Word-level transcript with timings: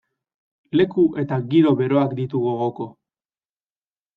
Leku 0.79 1.03
eta 1.25 1.37
giro 1.51 1.75
beroak 1.83 2.15
ditu 2.21 2.41
gogoko. 2.47 2.89